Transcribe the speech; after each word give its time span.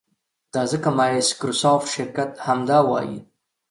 دا 0.53 0.61
ځکه 0.71 0.87
مایکروسافټ 0.99 1.87
شرکت 1.95 2.31
همدا 2.45 2.79
وایي. 2.89 3.17